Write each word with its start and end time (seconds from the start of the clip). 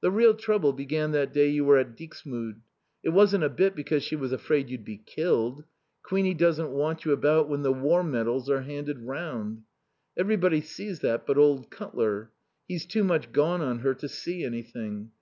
The 0.00 0.10
real 0.10 0.32
trouble 0.32 0.72
began 0.72 1.10
that 1.10 1.34
day 1.34 1.48
you 1.50 1.62
were 1.62 1.76
at 1.76 1.94
Dixmude. 1.94 2.62
It 3.02 3.10
wasn't 3.10 3.44
a 3.44 3.50
bit 3.50 3.74
because 3.76 4.02
she 4.02 4.16
was 4.16 4.32
afraid 4.32 4.70
you'd 4.70 4.82
be 4.82 5.02
killed. 5.04 5.62
Queenie 6.02 6.32
doesn't 6.32 6.70
want 6.70 7.04
you 7.04 7.12
about 7.12 7.50
when 7.50 7.64
the 7.64 7.72
War 7.74 8.02
medals 8.02 8.48
are 8.48 8.62
handed 8.62 9.00
round. 9.02 9.64
Everybody 10.16 10.62
sees 10.62 11.00
that 11.00 11.26
but 11.26 11.36
old 11.36 11.70
Cutler. 11.70 12.30
He's 12.66 12.86
too 12.86 13.04
much 13.04 13.30
gone 13.30 13.60
on 13.60 13.80
her 13.80 13.92
to 13.96 14.08
see 14.08 14.42
anything. 14.42 15.10